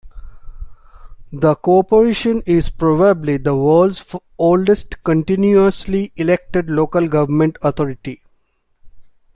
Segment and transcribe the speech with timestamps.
[1.31, 8.23] The Corporation is probably the world's oldest continuously-elected local government authority.